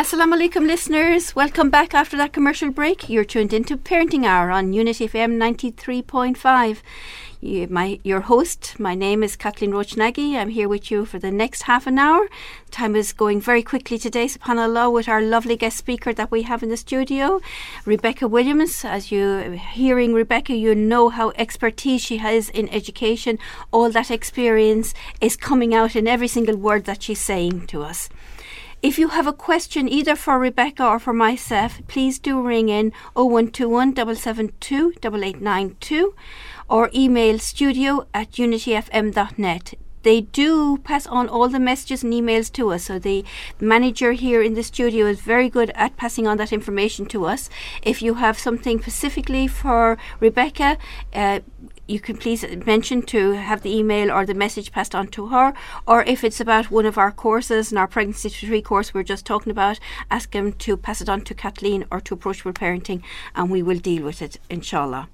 [0.00, 1.36] Assalamu alaikum, listeners.
[1.36, 3.10] Welcome back after that commercial break.
[3.10, 6.78] You're tuned into Parenting Hour on Unity FM 93.5.
[7.42, 11.30] You, my, your host, my name is Kathleen Roach I'm here with you for the
[11.30, 12.30] next half an hour.
[12.70, 16.62] Time is going very quickly today, subhanAllah, with our lovely guest speaker that we have
[16.62, 17.42] in the studio,
[17.84, 18.86] Rebecca Williams.
[18.86, 23.38] As you hearing Rebecca, you know how expertise she has in education.
[23.70, 28.08] All that experience is coming out in every single word that she's saying to us.
[28.82, 32.92] If you have a question either for Rebecca or for myself, please do ring in
[33.12, 36.14] 0121 772 8892
[36.66, 42.72] or email studio at unityfm.net they do pass on all the messages and emails to
[42.72, 42.84] us.
[42.84, 43.24] So the
[43.60, 47.50] manager here in the studio is very good at passing on that information to us.
[47.82, 50.78] If you have something specifically for Rebecca,
[51.14, 51.40] uh,
[51.86, 55.52] you can please mention to have the email or the message passed on to her.
[55.86, 59.04] Or if it's about one of our courses, in our pregnancy three course we are
[59.04, 63.02] just talking about, ask him to pass it on to Kathleen or to Approachable Parenting,
[63.34, 65.08] and we will deal with it, inshallah.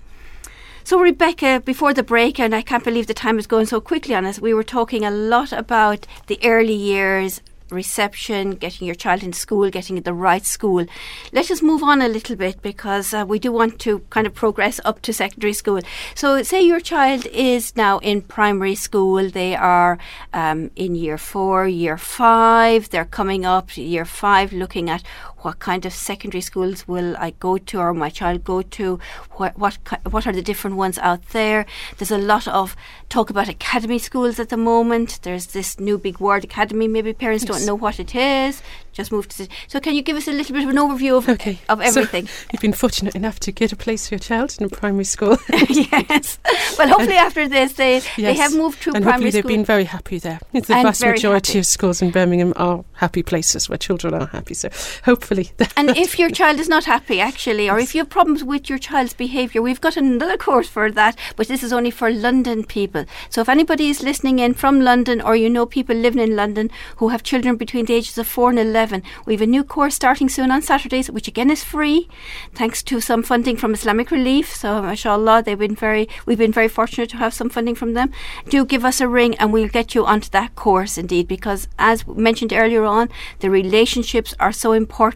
[0.86, 4.14] So, Rebecca, before the break, and I can't believe the time is going so quickly
[4.14, 9.24] on us, we were talking a lot about the early years reception, getting your child
[9.24, 10.86] in school, getting the right school.
[11.32, 14.34] Let us move on a little bit because uh, we do want to kind of
[14.34, 15.80] progress up to secondary school.
[16.14, 19.98] So, say your child is now in primary school, they are
[20.32, 25.02] um, in year four, year five, they're coming up year five, looking at
[25.40, 28.98] what kind of secondary schools will I go to or my child go to?
[29.32, 29.78] What what
[30.10, 31.66] what are the different ones out there?
[31.98, 32.76] There's a lot of
[33.08, 35.20] talk about academy schools at the moment.
[35.22, 36.88] There's this new big word, academy.
[36.88, 37.58] Maybe parents yes.
[37.58, 38.62] don't know what it is
[38.96, 39.46] just moved to.
[39.68, 41.58] So, can you give us a little bit of an overview of okay.
[41.68, 42.26] of everything?
[42.26, 45.04] So you've been fortunate enough to get a place for your child in a primary
[45.04, 45.36] school.
[45.68, 46.38] yes.
[46.78, 48.16] Well, hopefully after this they yes.
[48.16, 49.42] they have moved to and primary school.
[49.42, 50.40] they've been very happy there.
[50.52, 51.58] The and vast majority happy.
[51.58, 54.54] of schools in Birmingham are happy places where children are happy.
[54.54, 54.70] So
[55.04, 55.25] hopefully.
[55.76, 58.78] And if your child is not happy, actually, or if you have problems with your
[58.78, 61.18] child's behaviour, we've got another course for that.
[61.36, 63.04] But this is only for London people.
[63.28, 66.70] So if anybody is listening in from London, or you know people living in London
[66.96, 69.02] who have children between the ages of four and eleven 11.
[69.24, 72.08] We have a new course starting soon on Saturdays, which again is free,
[72.54, 74.54] thanks to some funding from Islamic Relief.
[74.54, 78.12] So, mashallah, they've been very, we've been very fortunate to have some funding from them.
[78.50, 82.06] Do give us a ring and we'll get you onto that course indeed, because as
[82.06, 83.08] mentioned earlier on,
[83.40, 85.15] the relationships are so important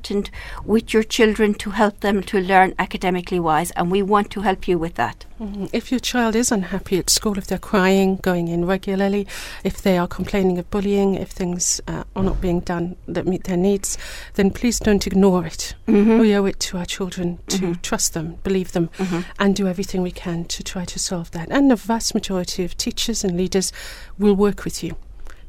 [0.64, 4.66] with your children to help them to learn academically wise, and we want to help
[4.68, 5.26] you with that.
[5.40, 5.66] Mm-hmm.
[5.72, 9.26] If your child is unhappy at school, if they're crying, going in regularly,
[9.64, 13.44] if they are complaining of bullying, if things uh, are not being done that meet
[13.44, 13.96] their needs,
[14.34, 15.74] then please don't ignore it.
[15.88, 16.18] Mm-hmm.
[16.18, 17.80] We owe it to our children to mm-hmm.
[17.80, 19.20] trust them, believe them, mm-hmm.
[19.38, 21.48] and do everything we can to try to solve that.
[21.50, 23.72] And the vast majority of teachers and leaders
[24.18, 24.96] will work with you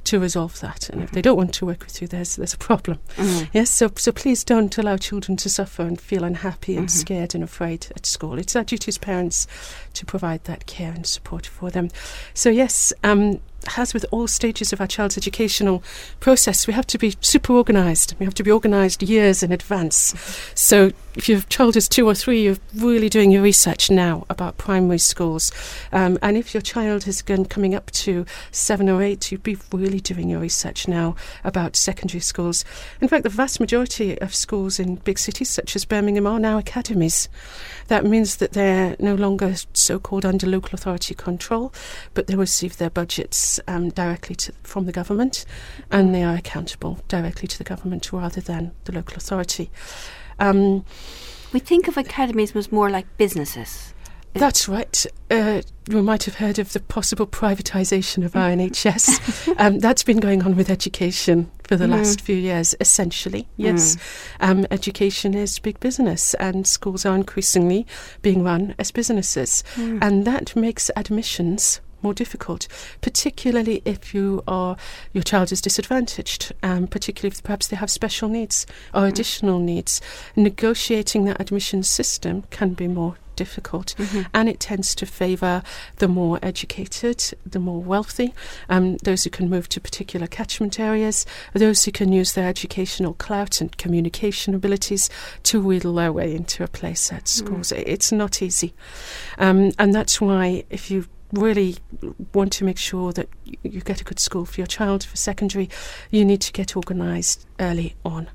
[0.03, 0.89] to resolve that.
[0.89, 2.99] And if they don't want to work with you, there's there's a problem.
[3.15, 3.45] Mm-hmm.
[3.53, 6.99] Yes, so so please don't allow children to suffer and feel unhappy and mm-hmm.
[6.99, 8.37] scared and afraid at school.
[8.37, 9.47] It's our duty as parents
[9.93, 11.89] to provide that care and support for them.
[12.33, 13.39] So yes, um,
[13.77, 15.83] as with all stages of our child's educational
[16.19, 18.15] process, we have to be super organised.
[18.19, 20.13] We have to be organised years in advance.
[20.55, 24.57] So, if your child is two or three, you're really doing your research now about
[24.57, 25.51] primary schools.
[25.91, 29.57] Um, and if your child is going, coming up to seven or eight, you'd be
[29.73, 32.63] really doing your research now about secondary schools.
[33.01, 36.57] In fact, the vast majority of schools in big cities such as Birmingham are now
[36.57, 37.27] academies.
[37.87, 41.73] That means that they're no longer so called under local authority control,
[42.13, 45.45] but they receive their budgets um, directly to, from the government
[45.89, 49.69] and they are accountable directly to the government rather than the local authority.
[50.39, 50.85] Um,
[51.53, 53.93] we think of academies as more like businesses.
[54.33, 55.05] That's right.
[55.29, 59.55] Uh, you might have heard of the possible privatisation of our NHS.
[59.57, 61.91] Um, that's been going on with education for the mm.
[61.91, 63.47] last few years, essentially.
[63.57, 63.95] Yes.
[64.39, 64.49] Mm.
[64.49, 67.85] Um, education is big business, and schools are increasingly
[68.21, 69.63] being run as businesses.
[69.75, 69.99] Mm.
[70.01, 72.67] And that makes admissions more difficult,
[73.01, 74.77] particularly if you are
[75.13, 79.09] your child is disadvantaged, um, particularly if perhaps they have special needs or mm.
[79.09, 80.01] additional needs.
[80.35, 84.21] Negotiating that admission system can be more difficult, mm-hmm.
[84.33, 85.63] and it tends to favour
[85.97, 88.33] the more educated, the more wealthy,
[88.69, 93.13] um, those who can move to particular catchment areas, those who can use their educational
[93.15, 95.09] clout and communication abilities
[95.43, 97.27] to wheedle their way into a place at mm.
[97.27, 97.71] schools.
[97.71, 97.83] Mm.
[97.85, 98.73] It's not easy,
[99.37, 101.77] um, and that's why if you really
[102.33, 103.27] want to make sure that
[103.63, 105.69] you get a good school for your child for secondary,
[106.09, 108.29] you need to get organised early on.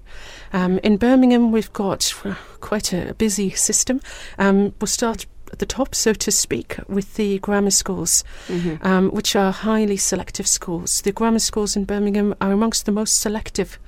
[0.52, 4.00] Um, in Birmingham, we've got uh, quite a busy system.
[4.38, 8.84] Um, we'll start at the top, so to speak, with the grammar schools, mm-hmm.
[8.86, 11.02] um, which are highly selective schools.
[11.02, 13.78] The grammar schools in Birmingham are amongst the most selective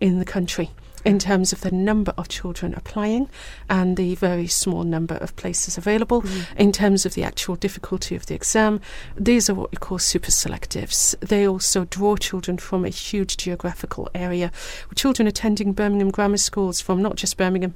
[0.00, 0.70] in the country.
[1.04, 3.28] In terms of the number of children applying
[3.68, 6.22] and the very small number of places available.
[6.22, 6.56] Mm.
[6.56, 8.80] In terms of the actual difficulty of the exam,
[9.16, 11.18] these are what we call super selectives.
[11.20, 14.50] They also draw children from a huge geographical area,
[14.94, 17.74] children attending Birmingham grammar schools from not just Birmingham,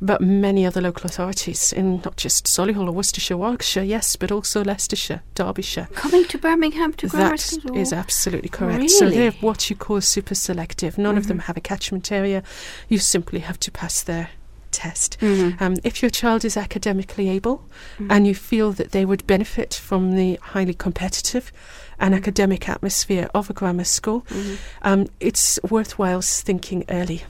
[0.00, 4.62] but many other local authorities in not just Solihull or Worcestershire, Warwickshire, yes, but also
[4.64, 5.88] Leicestershire, Derbyshire.
[5.94, 7.76] Coming to Birmingham to grammar That school.
[7.76, 8.90] is absolutely correct.
[8.90, 9.16] So Really?
[9.18, 10.98] they're what you call super selective.
[10.98, 12.42] None of them have a catchment area.
[12.88, 14.30] You simply have to pass their
[14.70, 15.16] test.
[15.20, 15.60] Mhm.
[15.60, 17.64] Um, if your child is academically able
[18.10, 21.52] and you feel that they would benefit from the highly competitive
[22.00, 24.26] and academic atmosphere of a grammar school,
[24.82, 27.22] um, it's worthwhile thinking early.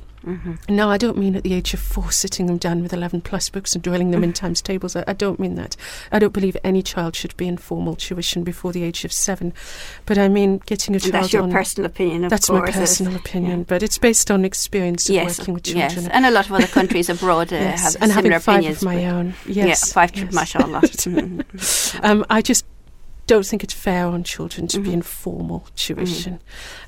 [0.69, 3.49] No, I don't mean at the age of four sitting them down with 11 plus
[3.51, 4.97] books and drilling them in times tables.
[4.97, 5.77] I, I don't mean that.
[6.11, 9.53] I don't believe any child should be in formal tuition before the age of seven.
[10.07, 11.53] But I mean getting a And child that's your on.
[11.53, 12.31] personal opinion, of course.
[12.31, 12.61] that's course.
[12.61, 15.91] my personal opinion, but it's based on experience of Yes, working with children.
[16.05, 18.57] yes, and a lot of other countries abroad uh, Yes, have and similar having five
[18.61, 18.77] opinions.
[18.79, 19.35] of my own.
[19.47, 20.33] Yes, yeah, five, yes.
[20.33, 20.81] mashallah.
[21.05, 22.05] Mhm.
[22.05, 22.65] Um, I just
[23.27, 24.93] don't think it's fair on children to be Mhm.
[24.95, 26.41] in formal tuition.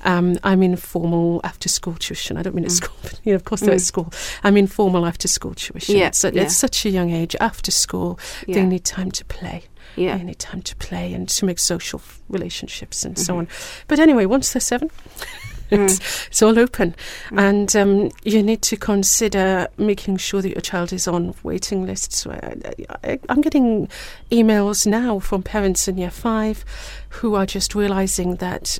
[0.05, 2.37] Um, I mean formal after school tuition.
[2.37, 2.75] I don't mean at Mm.
[2.83, 3.85] school, but you know, of course they're at Mm.
[3.87, 4.13] school.
[4.45, 5.97] I mean formal after school tuition.
[5.97, 6.43] Yeah, It's yeah.
[6.43, 7.35] at such a young age.
[7.41, 8.57] After school, yeah.
[8.57, 9.65] they need time to play.
[9.97, 10.19] yeah.
[10.19, 13.39] They need time to play and to make social relationships and so Mhm.
[13.39, 13.49] on.
[13.89, 14.91] But anyway, once they're seven,
[15.71, 16.95] it's, it's all open.
[17.31, 17.41] Mm.
[17.41, 22.27] And um, you need to consider making sure that your child is on waiting lists.
[22.27, 23.89] I, I'm getting
[24.31, 26.65] emails now from parents in year five
[27.09, 28.79] who are just realising that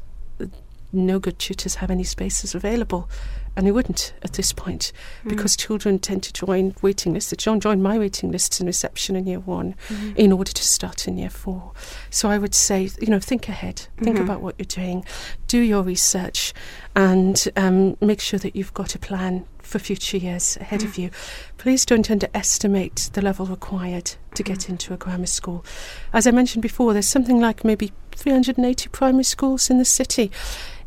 [0.93, 3.09] no good tutors have any spaces available.
[3.57, 4.93] And they wouldn't at this point
[5.25, 5.31] Mm.
[5.31, 7.31] because children tend to join waiting lists.
[7.31, 10.15] They join join my waiting lists in reception in year one Mhm.
[10.17, 11.73] in order to start in year four.
[12.11, 14.23] So I would say, you know, think ahead, think Mhm.
[14.25, 15.05] about what you're doing,
[15.49, 16.53] do your research,
[16.95, 21.11] and um, make sure that you've got a plan for future years ahead of you.
[21.59, 25.65] Please don't underestimate the level required to get into a grammar school.
[26.13, 30.31] As I mentioned before, there's something like maybe 380 primary schools in the city.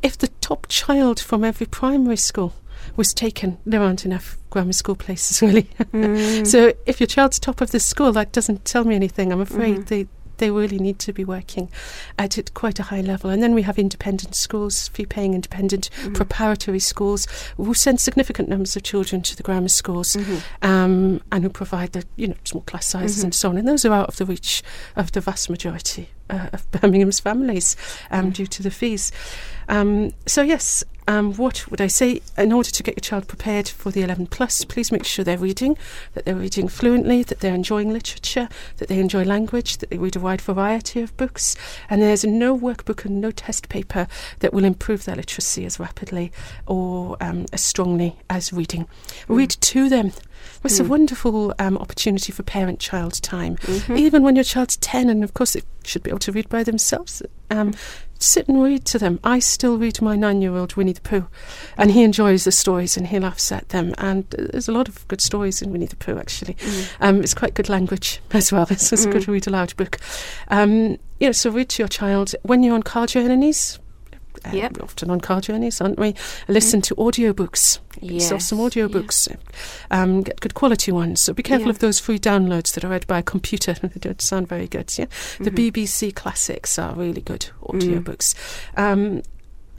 [0.01, 2.54] If the top child from every primary school
[2.96, 5.70] was taken, there aren't enough grammar school places really.
[5.94, 6.46] Mm.
[6.48, 9.31] So if your child's top of the school, that doesn't tell me anything.
[9.31, 9.88] I'm afraid Mhm.
[9.88, 11.70] they they really need to be working
[12.18, 13.30] at it quite a high level.
[13.30, 16.14] And then we have independent schools, fee-paying independent Mhm.
[16.16, 17.28] preparatory schools
[17.58, 20.42] who send significant numbers of children to the grammar schools Mhm.
[20.62, 23.24] um, and who provide the you know small class sizes Mhm.
[23.26, 23.58] and so on.
[23.58, 24.64] And those are out of the reach
[24.96, 27.76] of the vast majority uh, of Birmingham's families
[28.12, 28.34] um, Mm.
[28.34, 29.12] due to the fees.
[29.68, 32.22] Um, so yes, um, what would I say?
[32.38, 35.38] In order to get your child prepared for the 11 plus, please make sure they're
[35.38, 35.78] reading,
[36.14, 38.48] that they're reading fluently, that they're enjoying literature,
[38.78, 41.56] that they enjoy language, that they read a wide variety of books,
[41.90, 44.08] and there's no workbook and no test paper
[44.40, 46.31] that will improve their literacy as rapidly
[46.68, 48.88] or um, as strongly as reading.
[49.28, 50.12] Read to them.
[50.63, 50.88] It's a Mm.
[50.89, 53.56] wonderful um, opportunity for parent-child time.
[53.57, 53.97] Mhm.
[53.97, 56.63] Even when your child's 10, and of course they should be able to read by
[56.63, 57.74] themselves, um,
[58.19, 59.19] sit and read to them.
[59.24, 61.27] I still read my nine year old Winnie the Pooh,
[61.77, 63.94] and he enjoys the stories and he laughs at them.
[63.97, 66.56] And there's a lot of good stories in Winnie the Pooh, actually.
[66.56, 66.88] Mm.
[67.00, 68.68] Um, it's quite good language as well.
[68.69, 69.27] It's, it's a good Mm.
[69.33, 69.97] read aloud book.
[70.50, 73.80] Um, you know, so read to your child when you're on car journeys.
[74.45, 74.77] Uh, Yep.
[74.77, 76.15] We're often on car journeys, aren't we?
[76.47, 77.80] Listen to audiobooks.
[78.00, 79.36] Get yourself some Yes, audiobooks.
[79.91, 81.21] Um, get good quality ones.
[81.21, 83.73] So be careful of those free downloads that are read by a computer.
[83.81, 84.92] they don't sound very good.
[84.97, 85.06] Yeah,
[85.40, 85.71] the Mhm.
[85.71, 87.81] BBC classics are really good Mm.
[87.81, 88.33] audiobooks.
[88.78, 89.23] Um,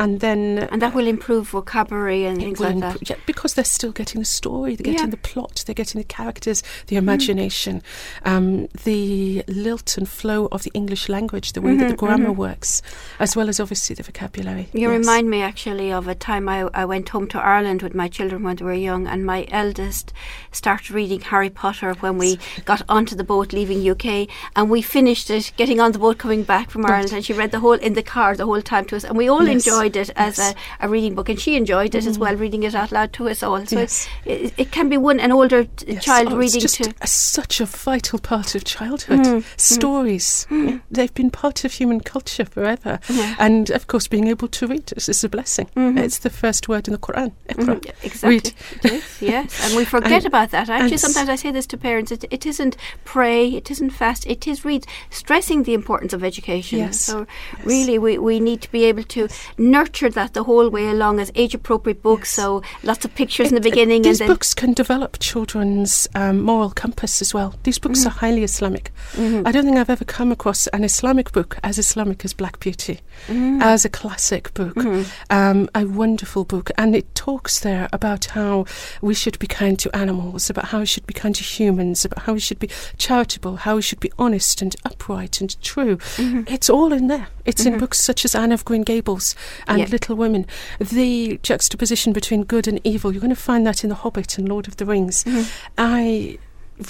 [0.03, 0.43] and then
[0.73, 2.97] And that will improve vocabulary and things like that.
[3.09, 5.17] yeah, because they're still getting the story, they're getting Yeah.
[5.19, 7.83] the plot, they're getting the characters, the imagination,
[8.25, 12.31] um, the lilt and flow of the English language, the way that the Mhm, grammar
[12.31, 12.37] mhm.
[12.37, 12.71] works,
[13.19, 14.69] as well as obviously the vocabulary.
[14.73, 14.99] You Yes.
[15.01, 18.43] remind me actually of a time I, I went home to Ireland with my children
[18.43, 20.13] when they were young, and my eldest
[20.51, 25.29] started reading Harry Potter when we got onto the boat leaving UK, and we finished
[25.31, 26.81] it getting on the boat coming back from.
[26.87, 29.17] Ireland, and she read the whole in the car the whole time to us, and
[29.17, 30.55] we all Yes, enjoyed it as yes.
[30.81, 32.21] a, a reading book, and she enjoyed it as Mm.
[32.21, 33.65] well, reading it out loud to us all.
[33.67, 34.09] So Yes.
[34.25, 36.05] it, it can be one an older Yes.
[36.05, 36.95] child Oh, reading it's just to.
[37.01, 39.21] a, such a vital part of childhood.
[39.21, 40.81] Mm, Stories, Mm.
[40.91, 42.99] they've been part of human culture forever.
[43.09, 43.35] Yeah.
[43.39, 45.69] And of course, being able to read is, is a blessing.
[45.77, 45.99] Mhm.
[45.99, 47.33] It's the first word in the Quran.
[47.49, 47.81] Iqra.
[47.81, 48.37] Mhm, Exactly.
[48.85, 50.69] It is, yes, and we forget And- about that.
[50.69, 54.47] Actually, sometimes I say this to parents: it, it isn't pray, it isn't fast, it
[54.47, 56.79] is read, stressing the importance of education.
[56.79, 57.67] Yes, So yes.
[57.67, 59.29] really, we, we need to be able to
[59.71, 62.31] nurture that the whole way along as age-appropriate books.
[62.31, 62.37] Yes.
[62.37, 66.09] So lots of pictures in the It- it- beginning, These and books can develop children's
[66.15, 67.55] um, moral compass as well.
[67.63, 68.07] These books Mm.
[68.07, 68.93] are highly Islamic.
[69.17, 69.47] Mhm.
[69.47, 73.01] I don't think I've ever come across an Islamic book as Islamic as Black Beauty,
[73.29, 73.63] Mm.
[73.63, 75.07] as a classic book, Mhm.
[75.31, 76.71] um, a wonderful book.
[76.77, 78.65] And it talks there about how
[79.03, 82.25] we should be kind to animals, about how we should be kind to humans, about
[82.25, 85.97] how we should be charitable, how we should be honest and upright and true.
[86.17, 86.51] Mhm.
[86.51, 87.29] It's all in there.
[87.45, 87.81] It's in Mhm.
[87.81, 89.35] books such as Anne of Green Gables
[89.67, 89.87] and Yeah.
[89.91, 90.47] Little Women.
[90.79, 94.49] The juxtaposition between good and evil, you're going to find that in The Hobbit and
[94.49, 95.25] Lord of the Rings.
[95.25, 95.47] Mhm.
[95.79, 96.39] I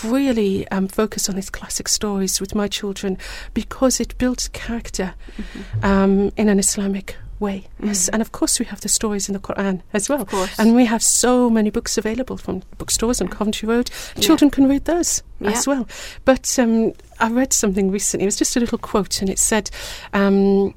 [0.05, 3.19] really um, focus on these classic stories with my children
[3.55, 5.85] because it builds character Mm-hmm.
[5.85, 7.67] um, in an Islamic way.
[7.83, 8.11] Yes, Mhm.
[8.13, 10.21] and of course we have the stories in the Quran as well.
[10.21, 10.51] Of course.
[10.59, 13.91] And we have so many books available from bookstores on Coventry Road.
[14.15, 14.23] Yeah.
[14.23, 15.51] Children can read those Yeah.
[15.53, 15.89] as well.
[16.25, 18.25] But um, I read something recently.
[18.25, 19.71] It was just a little quote, and it said,
[20.13, 20.75] um,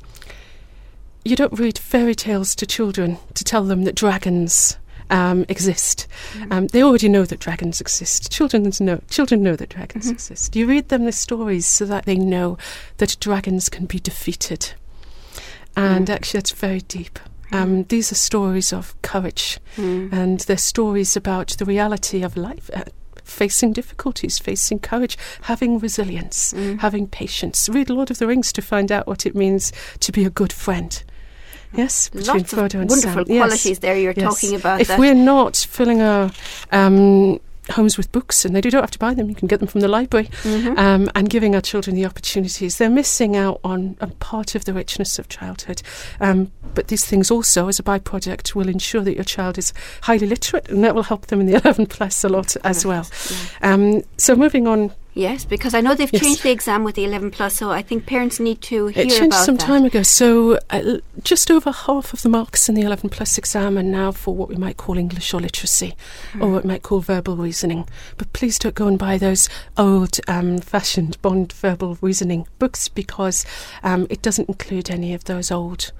[1.25, 4.77] "You don't read fairy tales to children to tell them that dragons."
[5.09, 6.07] Um, exist.
[6.33, 6.51] Mhm.
[6.51, 8.31] Um, they already know that dragons exist.
[8.31, 9.01] Children know.
[9.09, 10.11] Children know that dragons Mhm.
[10.13, 10.55] exist.
[10.55, 12.57] You read them the stories so that they know
[12.97, 14.71] that dragons can be defeated.
[15.75, 16.13] And Mm.
[16.13, 17.19] actually, that's very deep.
[17.51, 20.11] Um, these are stories of courage, Mm.
[20.11, 22.83] and they're stories about the reality of life, uh,
[23.23, 26.79] facing difficulties, facing courage, having resilience, Mm.
[26.79, 27.69] having patience.
[27.69, 30.53] Read Lord of the Rings to find out what it means to be a good
[30.53, 31.03] friend.
[31.75, 33.23] Yes, between Lots of Frodo and wonderful.
[33.27, 34.23] Yes, qualities there you're yes.
[34.41, 34.81] talking about.
[34.81, 34.99] If that.
[34.99, 36.31] we're not filling our
[36.71, 37.39] um,
[37.71, 39.67] homes with books, and they do, don't have to buy them, you can get them
[39.67, 40.77] from the library, Mhm.
[40.77, 44.73] um, and giving our children the opportunities, they're missing out on a part of the
[44.73, 45.81] richness of childhood.
[46.19, 50.27] Um, but these things also, as a byproduct, will ensure that your child is highly
[50.27, 53.07] literate, and that will help them in the 11 plus a lot as well.
[53.61, 53.73] Yeah.
[53.73, 56.23] Um, so moving on, Yes, because I know they've Yes.
[56.23, 59.13] changed the exam with the 11 plus, so I think parents need to hear about
[59.13, 59.65] it changed some that.
[59.65, 60.01] time ago.
[60.01, 64.11] So uh, just over half of the marks in the 11 plus exam are now
[64.11, 65.95] for what we might call English or literacy,
[66.39, 67.87] or what we might call verbal reasoning.
[68.17, 73.45] But please don't go and buy those old um, fashioned Bond verbal reasoning books because
[73.83, 75.91] um, it doesn't include any of those old.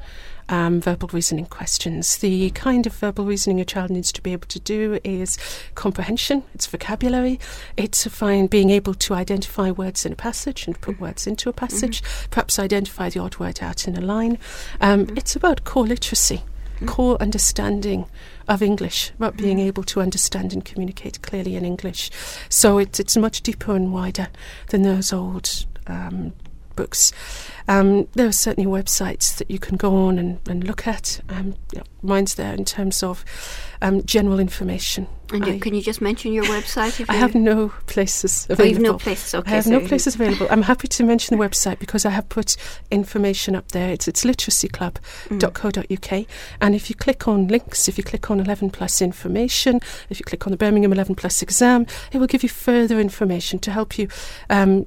[0.50, 2.18] Um, verbal reasoning questions.
[2.18, 5.38] The kind of verbal reasoning a child needs to be able to do is
[5.74, 7.40] comprehension, it's vocabulary,
[7.78, 11.54] it's find being able to identify words in a passage and put words into a
[11.54, 14.38] passage, perhaps identify the odd word out in a line.
[14.82, 16.44] Um, It's about core literacy,
[16.86, 18.06] core understanding
[18.48, 22.12] of English, about being able to understand and communicate clearly in English.
[22.50, 24.28] So it's it's much deeper and wider
[24.68, 26.34] than those old um,
[26.76, 27.12] books.
[27.68, 31.22] Um, there are certainly websites that you can go on and, and look at.
[31.30, 31.56] Um,
[32.02, 33.24] mine's there in terms of
[33.82, 35.08] um, general information.
[35.32, 37.00] And you, I- can you just mention your website?
[37.00, 38.72] If I you have no places Oh, available.
[38.74, 39.34] you've no places.
[39.34, 40.48] Okay, I have so no places available.
[40.50, 42.58] I'm happy to mention the website because I have put
[42.92, 43.90] information up there.
[43.92, 46.26] It's it's literacyclub.co.uk.
[46.62, 50.26] And if you click on links, if you click on 11 plus information, if you
[50.26, 53.98] click on the Birmingham 11 plus exam, it will give you further information to help
[53.98, 54.08] you
[54.50, 54.86] um,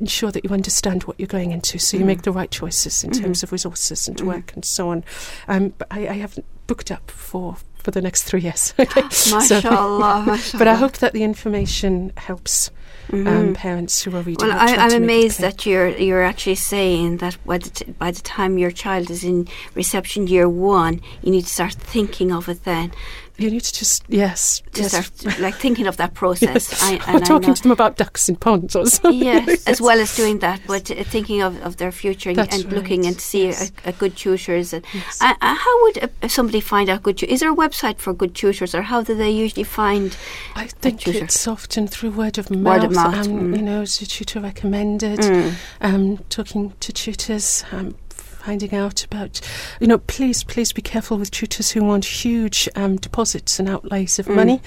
[0.00, 2.06] ensure that you understand what you're going into so you Mhm.
[2.06, 3.20] make the right choices in Mhm.
[3.22, 4.24] terms of resources and Mhm.
[4.26, 5.04] work and so on.
[5.46, 8.72] Um, but I, I haven't booked up for, for the next three years.
[8.78, 9.02] okay.
[9.02, 10.58] Mashallah, mashallah.
[10.58, 12.70] but I hope that the information helps
[13.12, 13.54] um, Mhm.
[13.54, 14.46] parents who are reading.
[14.48, 17.58] Well, I, trying I'm to make it amazed that you're you're actually saying that by
[17.58, 21.50] the, t- by the time your child is in reception year one, you need to
[21.50, 22.92] start thinking of it then.
[23.40, 25.40] You need to just yes, To yes.
[25.40, 26.80] like thinking of that process.
[26.82, 29.18] I, or talking to them about ducks and ponds or something.
[29.18, 32.62] Yes, as well as doing that, but uh, thinking of, of their future and, That's
[32.62, 33.72] and looking and see yes.
[33.84, 34.72] a, a good tutors.
[34.74, 35.18] And, Yes.
[35.22, 37.34] uh, uh, how would uh, somebody find out good tutors?
[37.34, 40.16] Is there a website for good tutors, or how do they usually find?
[40.54, 41.24] I think tutor.
[41.24, 42.82] it's often through word of mouth.
[42.82, 43.56] Word of mouth, Um, mm.
[43.56, 45.20] You know, tutor recommended.
[45.20, 45.54] Mm.
[45.80, 47.94] um, talking to tutors, um,
[48.40, 49.40] finding out about,
[49.80, 54.18] you know, please, please be careful with tutors who want huge um, deposits and outlays
[54.18, 54.34] of Mm.
[54.34, 54.62] money.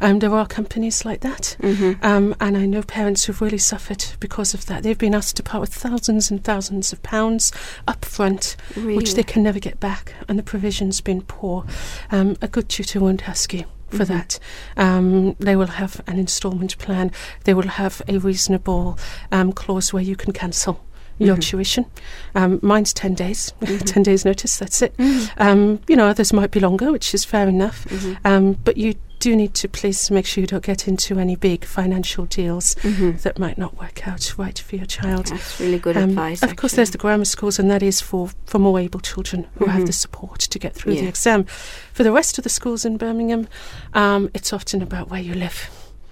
[0.00, 1.56] Um, there are companies like that.
[1.60, 2.02] Mhm.
[2.04, 4.82] Um, and I know parents who've really suffered because of that.
[4.82, 7.52] They've been asked to part with thousands and thousands of pounds
[7.86, 8.96] up front, Really?
[8.96, 11.64] which they can never get back, and the provision's been poor.
[12.10, 14.08] Um, a good tutor won't ask you for Mhm.
[14.08, 14.38] that.
[14.76, 17.10] Um, they will have an instalment plan.
[17.44, 18.98] They will have a reasonable
[19.32, 20.80] um, clause where you can cancel
[21.18, 21.40] your Mhm.
[21.42, 21.86] tuition.
[22.34, 23.84] Um, mine's 10 days, Mhm.
[23.84, 24.96] 10 days notice, that's it.
[24.96, 25.30] Mhm.
[25.38, 27.84] Um, you know, others might be longer, which is fair enough.
[27.88, 28.16] Mhm.
[28.24, 31.64] Um, but you do need to please make sure you don't get into any big
[31.64, 33.20] financial deals Mhm.
[33.22, 35.26] that might not work out right for your child.
[35.26, 36.40] That's really good Um, advice.
[36.44, 39.64] Of course, there's the grammar schools, and that is for, for more able children who
[39.66, 39.86] have Mhm.
[39.86, 41.00] the support to get through Yeah.
[41.00, 41.46] the exam.
[41.92, 43.48] For the rest of the schools in Birmingham,
[43.92, 45.68] um, it's often about where you live.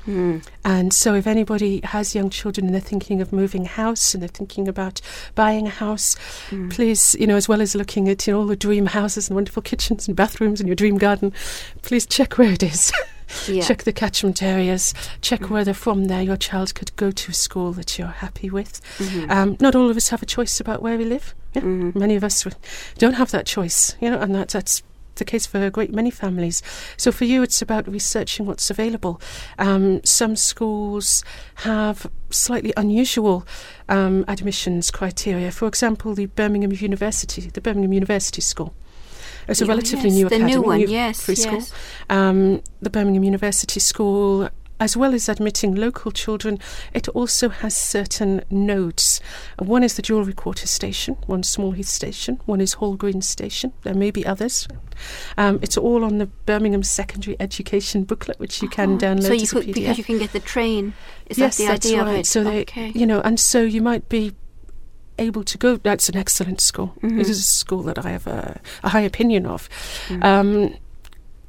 [0.07, 0.43] Mm.
[0.65, 4.29] And so, if anybody has young children and they're thinking of moving house and they're
[4.29, 5.01] thinking about
[5.35, 6.17] buying a house,
[6.51, 6.71] Mm.
[6.71, 9.35] please, you know, as well as looking at you know all the dream houses and
[9.35, 11.33] wonderful kitchens and bathrooms and your dream garden,
[11.83, 12.93] please check where it is.
[13.49, 13.63] Yeah.
[13.65, 14.95] Check the catchment areas.
[15.21, 15.51] Check Mm.
[15.51, 18.81] whether from there your child could go to a school that you're happy with.
[18.99, 19.29] Mhm.
[19.29, 21.35] Um, not all of us have a choice about where we live.
[21.53, 21.63] Yeah.
[21.63, 21.97] Mhm.
[21.97, 22.47] Many of us
[22.99, 24.81] don't have that choice, you know, and that, that's
[25.17, 26.63] the case for a great many families.
[26.97, 29.21] So for you, it's about researching what's available.
[29.59, 31.25] Um, some schools
[31.57, 33.47] have slightly unusual
[33.89, 35.51] um, admissions criteria.
[35.51, 38.75] For example, the Birmingham University, the Birmingham University School.
[39.49, 41.53] It's a Oh, relatively yes, new the academy, new one, new yes, preschool.
[41.53, 41.73] yes.
[42.11, 46.59] Um, the Birmingham University School, as well as admitting local children,
[46.93, 49.21] it also has certain nodes.
[49.59, 53.73] One is the Jewellery Quarter Station, one Small Heath Station, one is Hall Green Station.
[53.85, 54.69] There may be others.
[55.39, 59.33] Um, it's all on the Birmingham Secondary Education booklet, which you can Oh, download So
[59.33, 60.93] you could because you can get the train.
[61.27, 62.11] Is yes, that the that's idea right.
[62.15, 62.27] of it?
[62.27, 62.93] So they, okay.
[62.95, 64.35] you know, and so you might be
[65.19, 65.77] able to go.
[65.77, 66.95] That's an excellent school.
[67.03, 67.19] Mhm.
[67.21, 69.69] It is a school that I have a, a high opinion of.
[70.09, 70.25] Mm.
[70.25, 70.75] Um,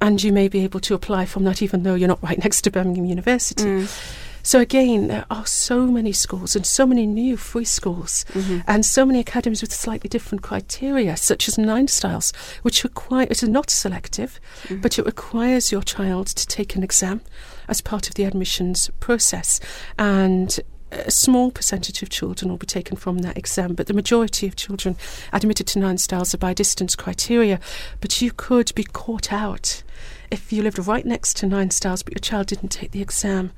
[0.02, 2.62] and you may be able to apply from that even though you're not right next
[2.62, 3.64] to Birmingham University.
[3.64, 4.02] Mm.
[4.44, 8.64] So again, there are so many schools and so many new free schools Mhm.
[8.66, 13.50] and so many academies with slightly different criteria, such as Ninestiles, which require it is
[13.50, 14.40] not selective,
[14.70, 14.82] Mhm.
[14.82, 17.20] but it requires your child to take an exam
[17.68, 19.60] as part of the admissions process.
[20.00, 20.58] And
[20.92, 24.56] a small percentage of children will be taken from that exam, but the majority of
[24.56, 24.96] children
[25.34, 27.60] admitted to Ninestiles are by distance criteria.
[28.02, 29.84] But you could be caught out
[30.32, 33.52] if you lived right next to Ninestiles, but your child didn't take the exam.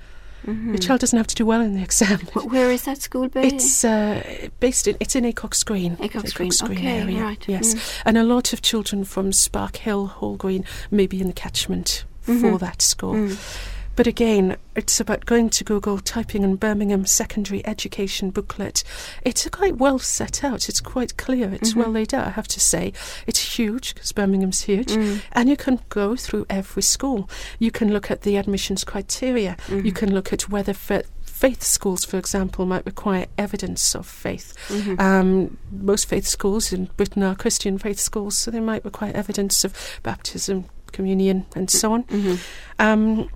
[0.47, 0.67] Mhm.
[0.67, 2.19] Your child doesn't have to do well in the exam.
[2.33, 3.55] Wh- Where is that school based?
[3.55, 5.97] It's uh, based in it's in Acocks Green.
[5.97, 6.51] Acocks Green.
[6.63, 7.21] Okay, area.
[7.21, 7.43] right.
[7.45, 8.01] Yes, Mm.
[8.05, 12.31] and a lot of children from Sparkhill, Hall Green, may be in the catchment for
[12.31, 12.59] Mhm.
[12.61, 13.13] that school.
[13.15, 13.37] Mm.
[13.99, 18.81] But again, it's about going to Google, typing in Birmingham Secondary Education Booklet.
[19.25, 20.69] It's quite well set out.
[20.69, 21.53] It's quite clear.
[21.53, 21.75] It's Mhm.
[21.75, 22.25] well laid out.
[22.25, 22.93] I have to say,
[23.27, 24.93] it's huge because Birmingham's huge.
[24.93, 25.21] Mm.
[25.33, 27.29] And you can go through every school.
[27.59, 29.57] You can look at the admissions criteria.
[29.67, 29.95] You Mhm.
[29.95, 34.53] can look at whether fa- faith schools, for example, might require evidence of faith.
[34.69, 34.97] Mhm.
[34.97, 39.65] Um, most faith schools in Britain are Christian faith schools, so they might require evidence
[39.65, 42.03] of baptism, communion, and so on.
[42.05, 42.39] Mhm.
[42.79, 43.29] Um,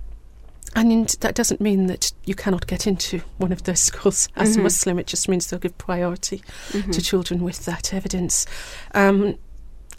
[0.74, 4.58] and that doesn't mean that you cannot get into one of those schools as a
[4.58, 4.62] Mhm.
[4.64, 4.98] Muslim.
[4.98, 6.92] It just means they'll give priority Mhm.
[6.92, 8.46] to children with that evidence.
[8.94, 9.38] Um,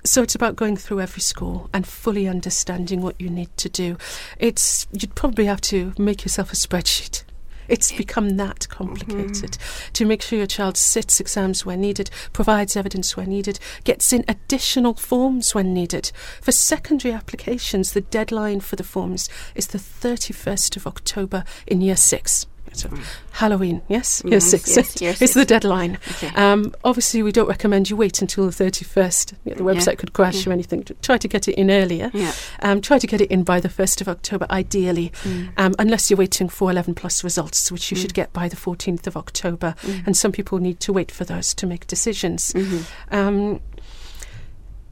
[0.04, 3.98] so it's about going through every school and fully understanding what you need to do.
[4.38, 7.24] It's you'd probably have to make yourself a spreadsheet.
[7.68, 9.92] It's become that complicated mm-hmm.
[9.94, 14.24] to make sure your child sits exams where needed, provides evidence where needed, gets in
[14.28, 16.12] additional forms when needed.
[16.42, 21.96] For secondary applications, the deadline for the forms is the 31st of October in year
[21.96, 22.46] six.
[22.76, 22.90] So
[23.32, 24.22] Halloween, yes?
[24.26, 24.76] Year Yes, six.
[24.76, 25.98] yes, year it's the deadline.
[26.12, 26.28] Okay.
[26.36, 29.34] Um, obviously, we don't recommend you wait until the 31st.
[29.46, 30.50] Yeah, the website Yeah, could crash yeah.
[30.50, 30.86] or anything.
[31.02, 32.12] Try to get it in earlier.
[32.14, 32.34] yeah.
[32.62, 35.50] Um, try to get it in by the 1st of October, ideally, Mm.
[35.58, 38.02] um, unless you're waiting for 11 plus results, which you Mm.
[38.02, 39.76] should get by the 14th of October.
[39.82, 40.04] Mm.
[40.08, 42.52] And some people need to wait for those to make decisions.
[42.54, 42.84] Mhm.
[43.12, 43.60] Um,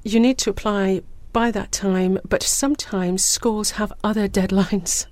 [0.03, 5.05] you need to apply by that time, but sometimes schools have other deadlines.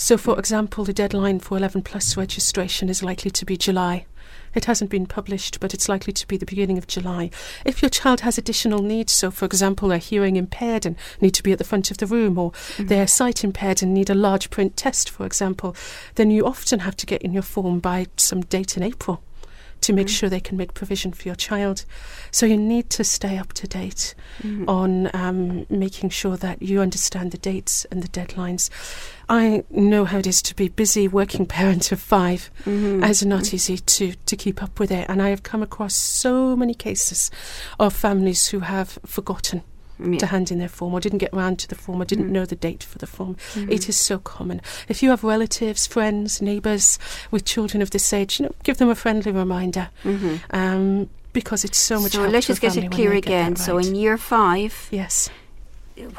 [0.00, 4.06] So, for example, the deadline for 11 plus registration is likely to be July.
[4.54, 7.30] It hasn't been published, but it's likely to be the beginning of July.
[7.64, 11.42] If your child has additional needs, so for example, they're hearing impaired and need to
[11.42, 12.88] be at the front of the room, or Mhm.
[12.88, 15.74] they're sight impaired and need a large print test, for example,
[16.14, 19.20] then you often have to get in your form by some date in April
[19.80, 20.10] to make Mm.
[20.10, 21.84] sure they can make provision for your child.
[22.30, 24.68] So you need to stay up to date Mhm.
[24.68, 28.70] on um, making sure that you understand the dates and the deadlines.
[29.28, 32.50] I know how it is to be busy working parent of five.
[32.64, 33.08] Mhm.
[33.08, 35.06] It's not easy to, to keep up with it.
[35.08, 37.30] And I have come across so many cases
[37.78, 39.62] of families who have forgotten
[40.00, 40.18] Yeah.
[40.18, 42.32] to hand in their form or didn't get round to the form or didn't Mm.
[42.32, 43.36] know the date for the form.
[43.54, 43.70] Mhm.
[43.70, 44.60] It is so common.
[44.88, 46.98] If you have relatives, friends, neighbours
[47.30, 50.40] with children of this age, you know, give them a friendly reminder Mhm.
[50.50, 53.54] um, because it's so much So let's just get it clear again.
[53.54, 55.28] that So in year five, yes,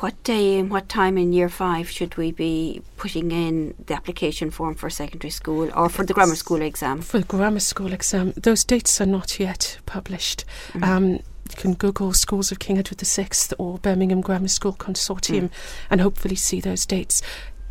[0.02, 4.52] what day and what time in year five should we be putting in the application
[4.52, 7.02] form for secondary school or for the grammar school exam?
[7.02, 10.44] for the grammar school exam, those dates are not yet published.
[10.74, 10.84] Mhm.
[10.88, 11.20] Um,
[11.56, 15.50] can Google Schools of King Edward VI or Birmingham Grammar School Consortium Mm.
[15.90, 17.22] and hopefully see those dates.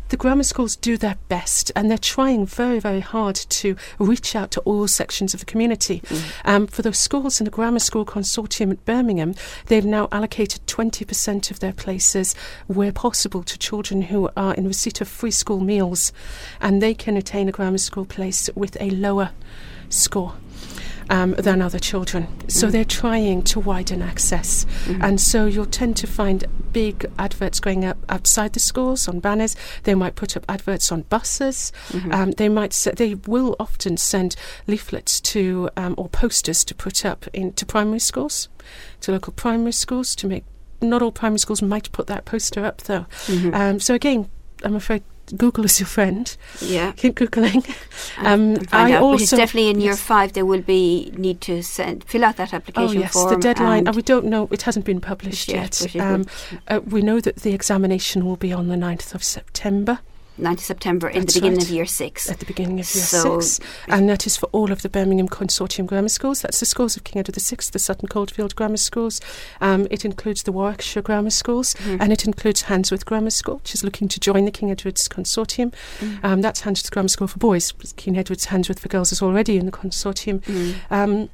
[0.09, 4.49] the grammar schools do their best and they're trying very, very hard to reach out
[4.49, 6.01] to all sections of the community.
[6.43, 9.35] Um, for the schools in the Grammar School Consortium at Birmingham,
[9.67, 12.33] they've now allocated 20% of their places
[12.65, 16.11] where possible to children who are in receipt of free school meals
[16.59, 19.29] and they can attain a grammar school place with a lower
[19.89, 20.33] score
[21.09, 22.27] um, than other children.
[22.49, 22.71] So Mm.
[22.71, 24.65] they're trying to widen access.
[24.85, 25.03] Mm-hmm.
[25.03, 29.55] And so you'll tend to find big adverts going up outside the schools on banners.
[29.83, 31.71] They might put up adverts on buses.
[31.89, 32.11] Mm-hmm.
[32.11, 34.35] Um, they might se- they will often send
[34.67, 38.49] leaflets to um, or posters to put up into primary schools,
[39.01, 40.43] to local primary schools to make.
[40.81, 43.05] Not all primary schools might put that poster up though.
[43.27, 43.53] Mhm.
[43.53, 44.29] Um, so again,
[44.63, 45.03] I'm afraid
[45.37, 46.35] Google is your friend.
[46.61, 46.91] yeah.
[46.97, 47.63] Keep googling.
[48.17, 49.03] Um, I out.
[49.03, 50.33] also definitely in year five.
[50.33, 53.33] There will be need to send fill out that application Oh yes, form.
[53.33, 53.79] the deadline.
[53.79, 54.47] and Uh, we don't know.
[54.51, 56.03] It hasn't been published Yes, yet.
[56.03, 56.25] Um,
[56.67, 59.99] uh, we know that the examination will be on the 9th of September
[60.39, 61.67] 9th September in That's the beginning right.
[61.67, 62.29] of year six.
[62.29, 65.27] at the beginning of year So- six, and that is for all of the Birmingham
[65.27, 66.41] Consortium grammar schools.
[66.41, 69.19] That's the schools of King Edward VI, the Sutton Coldfield grammar schools.
[69.61, 71.97] Um, it includes the Warwickshire grammar schools, Mhm.
[71.99, 75.73] and it includes Handsworth Grammar School, which is looking to join the King Edward's Consortium.
[75.99, 76.19] Mm.
[76.23, 77.73] Um, that's Handsworth Grammar School for boys.
[77.97, 80.39] King Edward's Handsworth for girls is already in the consortium.
[80.45, 80.75] Mm.
[80.89, 81.29] Um,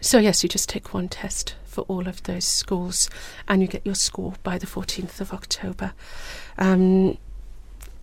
[0.00, 3.10] so yes, you just take one test for all of those schools,
[3.48, 5.92] and you get your score by the 14th of October.
[6.58, 7.18] Um,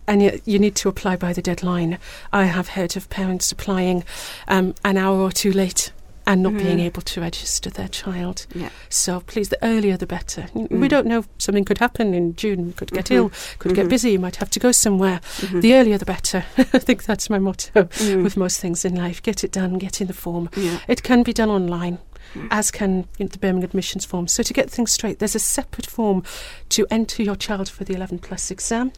[0.06, 1.98] and you, you need to apply by the deadline.
[2.32, 4.04] I have heard of parents applying
[4.48, 5.92] um, an hour or two late
[6.26, 6.84] and not being Mhm.
[6.86, 8.46] able to register their child.
[8.54, 8.70] Yeah.
[8.88, 10.46] So please, the earlier the better.
[10.54, 10.88] We Mm.
[10.88, 12.68] don't know, something could happen in June.
[12.68, 13.16] You could get Mhm.
[13.16, 13.76] ill, could Mhm.
[13.76, 15.20] get busy, you might have to go somewhere.
[15.40, 15.60] Mhm.
[15.60, 16.46] The earlier the better.
[16.72, 18.22] I think that's my motto Mm.
[18.22, 19.22] with most things in life.
[19.22, 20.48] Get it done, get in the form.
[20.56, 20.78] yeah.
[20.88, 21.98] It can be done online,
[22.34, 22.48] Mm.
[22.50, 24.26] as can you know, the Birmingham admissions form.
[24.26, 26.22] So to get things straight, there's a separate form
[26.70, 28.92] to enter your child for the 11 plus exam,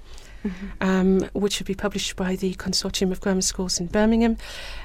[0.47, 0.53] Mhm.
[0.81, 4.37] um, which will be published by the Consortium of Grammar Schools in Birmingham.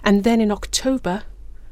[0.04, 1.24] And then in October,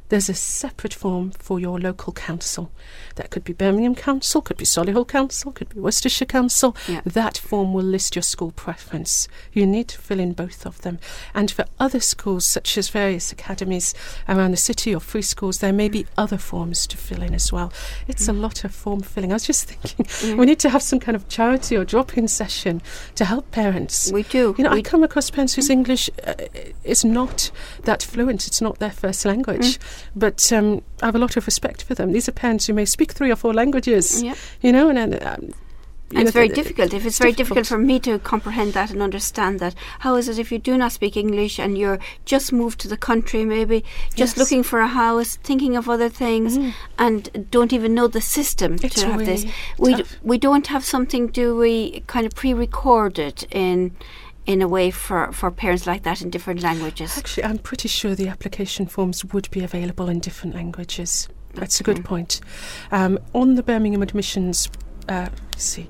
[0.09, 2.71] there's a separate form for your local council.
[3.15, 6.75] That could be Birmingham Council, could be Solihull Council, could be Worcestershire Council.
[6.87, 7.01] Yeah.
[7.05, 9.27] That form will list your school preference.
[9.53, 10.99] You need to fill in both of them.
[11.33, 13.93] And for other schools, such as various academies
[14.27, 17.51] around the city or free schools, there may be other forms to fill in as
[17.51, 17.71] well.
[18.07, 19.31] It's a lot of form filling.
[19.31, 20.37] I was just thinking, Mm.
[20.37, 22.81] we need to have some kind of charity or drop in session
[23.15, 24.11] to help parents.
[24.11, 24.55] We do.
[24.57, 26.33] You know, I come across parents whose English uh,
[26.83, 27.51] is not
[27.83, 28.47] that fluent.
[28.47, 29.98] It's not their first language, Mm.
[30.15, 32.11] But um, I have a lot of respect for them.
[32.11, 34.21] These are parents who may speak three or four languages.
[34.23, 34.35] yeah.
[34.61, 35.53] You know, and, and um,
[36.11, 36.87] And it's very th- difficult.
[36.93, 37.65] If it's, it's very difficult.
[37.65, 37.67] difficult.
[37.67, 40.91] for me to comprehend that and understand that, how is it if you do not
[40.91, 43.83] speak English and you're just moved to the country, maybe
[44.15, 44.37] just Yes.
[44.37, 46.73] looking for a house, thinking of other things, Mm.
[46.97, 49.45] and don't even know the system It's to have this?
[49.77, 52.01] We d- we don't have something, do we?
[52.07, 53.91] Kind of pre-recorded in
[54.45, 57.17] in a way for for parents like that in different languages.
[57.17, 61.27] Actually, I'm pretty sure the application forms would be available in different languages.
[61.53, 62.41] That's a good point.
[62.91, 64.69] Um, on the Birmingham admissions,
[65.07, 65.87] uh, let's see,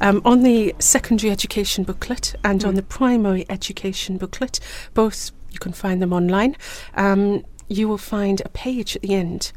[0.00, 2.76] um, on the secondary education booklet and on Mm.
[2.76, 4.60] the primary education booklet,
[4.94, 6.56] both you can find them online.
[6.94, 9.52] Um, you will find a page at the end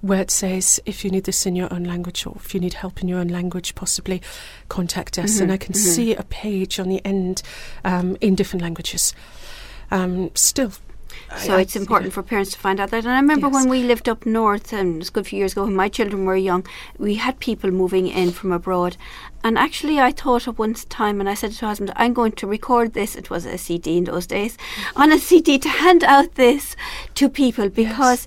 [0.00, 2.74] where it says if you need this in your own language or if you need
[2.74, 4.20] help in your own language, possibly
[4.68, 5.40] contact us.
[5.40, 5.78] And Mhm, I can mhm.
[5.78, 7.42] see a page on the end
[7.84, 9.14] um, in different languages.
[9.90, 10.72] Um, still.
[11.38, 13.04] So I- it's important for parents to find out that.
[13.04, 13.54] And I remember Yes.
[13.54, 16.24] when we lived up north, and it's a good few years ago, when my children
[16.24, 16.64] were young,
[16.98, 18.96] we had people moving in from abroad.
[19.42, 22.32] And actually, I thought at one time, and I said to my husband, I'm going
[22.32, 25.02] to record this, it was a CD in those days, mm-hmm.
[25.02, 26.76] on a CD to hand out this
[27.14, 28.26] to people because.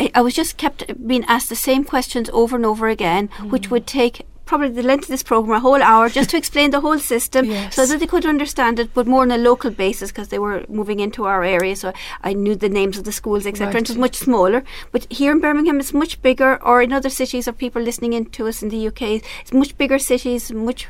[0.00, 3.68] I- I was just kept being asked the same questions over and over again, which
[3.68, 3.72] mm.
[3.72, 6.80] would take probably the length of this program a whole hour just to explain the
[6.80, 10.28] whole system so that they could understand it, but more on a local basis because
[10.28, 11.74] they were moving into our area.
[11.76, 13.68] So I knew the names of the schools, etc.
[13.76, 14.62] And it was much smaller.
[14.90, 18.26] But here in Birmingham, it's much bigger, or in other cities of people listening in
[18.26, 19.02] to us in the UK,
[19.40, 20.88] it's much bigger cities, much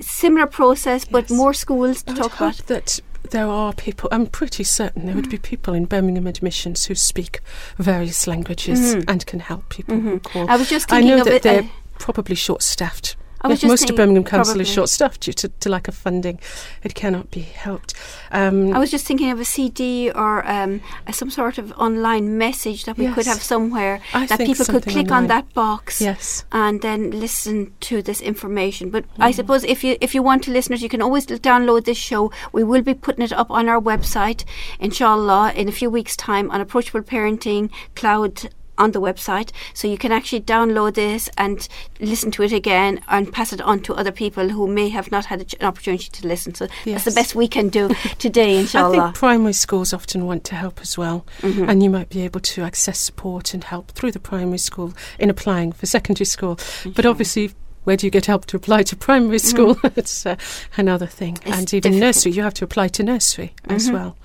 [0.00, 2.56] similar process, but more schools to I talk about.
[2.66, 6.94] that there are people, I'm pretty certain there would be people in Birmingham admissions who
[6.94, 7.40] speak
[7.76, 9.04] various languages Mhm.
[9.08, 10.22] and can help people who Mhm.
[10.24, 10.48] call.
[10.50, 11.66] I was just I know of that it.
[11.98, 13.16] Probably short staffed.
[13.40, 14.62] I was just most of Birmingham Council probably.
[14.62, 16.40] is short staffed due to, to lack of funding.
[16.82, 17.94] It cannot be helped.
[18.32, 22.36] Um, I was just thinking of a CD or um, a, some sort of online
[22.36, 26.00] message that we could have somewhere I that people could click on that box.
[26.00, 26.44] Yes.
[26.50, 28.90] and then listen to this information.
[28.90, 29.22] But Mm-hmm.
[29.22, 32.32] I suppose if you if you want to listeners, you can always download this show.
[32.52, 34.44] We will be putting it up on our website,
[34.80, 39.98] inshallah, in a few weeks' time on approachable parenting cloud on the website, so you
[39.98, 41.68] can actually download this and
[42.00, 45.26] listen to it again and pass it on to other people who may have not
[45.26, 46.54] had an opportunity to listen.
[46.54, 47.04] So yes.
[47.04, 47.88] that's the best we can do
[48.18, 48.98] today, inshallah.
[48.98, 51.68] I think primary schools often want to help as well, mm-hmm.
[51.68, 55.30] and you might be able to access support and help through the primary school in
[55.30, 56.56] applying for secondary school.
[56.56, 56.90] Mm-hmm.
[56.90, 57.52] But obviously,
[57.84, 59.74] where do you get help to apply to primary school?
[59.78, 59.96] Mm.
[59.96, 60.36] it's uh,
[60.76, 61.38] another thing.
[61.44, 62.00] It's and even difficult.
[62.00, 63.76] nursery, you have to apply to nursery mm-hmm.
[63.76, 64.16] as well.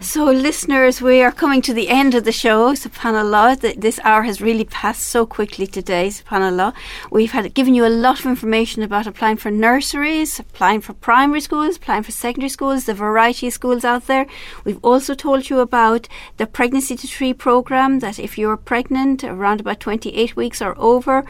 [0.00, 2.72] So, listeners, we are coming to the end of the show.
[2.72, 6.08] SubhanAllah, this hour has really passed so quickly today.
[6.08, 6.74] SubhanAllah,
[7.10, 11.40] we've had given you a lot of information about applying for nurseries, applying for primary
[11.40, 14.26] schools, applying for secondary schools, the variety of schools out there.
[14.64, 18.00] We've also told you about the pregnancy to three program.
[18.00, 21.24] That if you're pregnant around about 28 weeks or over,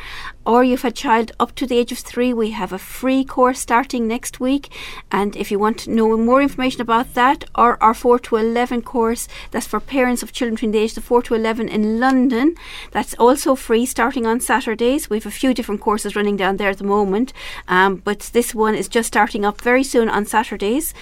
[0.46, 3.58] or you've a child up to the age of three, we have a free course
[3.58, 4.72] starting next week.
[5.10, 8.82] And if you want to know more information about that, or our 4 to 11
[8.82, 12.54] course, that's for parents of children between the age of 4 to 11 in London,
[12.92, 15.10] that's also free starting on Saturdays.
[15.10, 17.32] We have a few different courses running down there at the moment,
[17.66, 20.94] um, but this one is just starting up very soon on Saturdays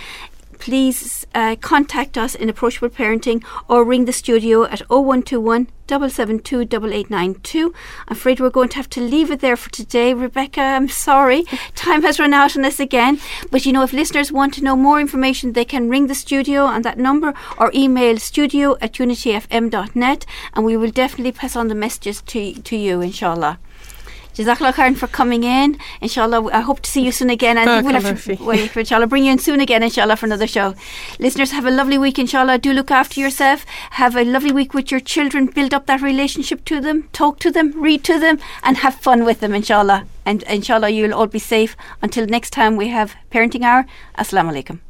[0.54, 7.74] please uh, contact us in Approachable Parenting or ring the studio at 0121 772 8892.
[8.08, 10.14] I'm afraid we're going to have to leave it there for today.
[10.14, 11.44] Rebecca, I'm sorry.
[11.74, 13.20] Time has run out on us again.
[13.50, 16.64] But you know, if listeners want to know more information, they can ring the studio
[16.64, 21.74] on that number or email studio at unityfm.net and we will definitely pass on the
[21.74, 23.58] messages to, to you, inshallah.
[24.34, 25.78] Jazakallah khairan for coming in.
[26.00, 27.56] Inshallah, I hope to see you soon again.
[27.56, 30.74] And we'll have to inshallah, bring you in soon again, inshallah, for another show.
[31.18, 32.58] Listeners, have a lovely week, inshallah.
[32.58, 33.64] Do look after yourself.
[33.90, 35.46] Have a lovely week with your children.
[35.46, 37.08] Build up that relationship to them.
[37.12, 40.04] Talk to them, read to them, and have fun with them, inshallah.
[40.26, 41.76] And inshallah, you'll all be safe.
[42.02, 43.86] Until next time, we have Parenting Hour.
[44.18, 44.83] Assalamu alaikum.